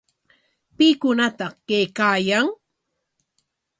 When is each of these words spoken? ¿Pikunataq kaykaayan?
¿Pikunataq 0.77 1.53
kaykaayan? 1.67 2.47